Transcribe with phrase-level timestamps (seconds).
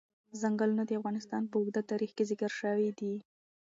[0.41, 3.15] ځنګلونه د افغانستان په اوږده تاریخ کې ذکر شوی دی.